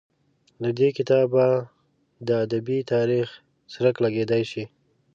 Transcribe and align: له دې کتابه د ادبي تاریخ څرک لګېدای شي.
له 0.61 0.69
دې 0.79 0.89
کتابه 0.97 1.45
د 2.27 2.29
ادبي 2.43 2.79
تاریخ 2.93 3.27
څرک 3.73 3.95
لګېدای 4.03 4.43
شي. 4.51 4.63